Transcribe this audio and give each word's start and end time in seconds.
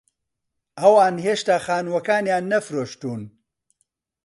ئەوان 0.79 1.15
هێشتا 1.25 1.57
خانووەکانیان 1.65 2.43
نەفرۆشتوون. 2.51 3.23